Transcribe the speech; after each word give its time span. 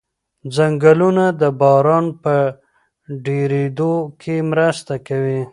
ځنګلونه 0.55 1.25
د 1.41 1.43
باران 1.61 2.05
په 2.23 2.35
ډېرېدو 3.25 3.93
کې 4.21 4.35
مرسته 4.51 4.93
کوي. 5.07 5.41